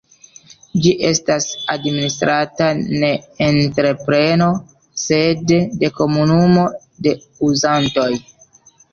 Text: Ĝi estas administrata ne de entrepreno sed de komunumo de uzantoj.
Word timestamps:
Ĝi 0.83 0.91
estas 1.07 1.43
administrata 1.73 2.69
ne 3.03 3.11
de 3.25 3.49
entrepreno 3.49 4.47
sed 5.01 5.53
de 5.83 5.91
komunumo 5.99 6.65
de 7.09 7.13
uzantoj. 7.49 8.09